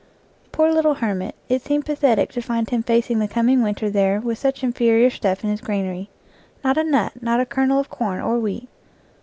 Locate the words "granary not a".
5.61-6.83